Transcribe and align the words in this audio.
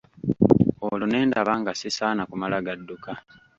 Olwo 0.87 1.05
ne 1.07 1.19
ndaba 1.27 1.53
nga 1.61 1.71
sisaana 1.79 2.23
kumala 2.29 2.57
gadduka. 2.65 3.11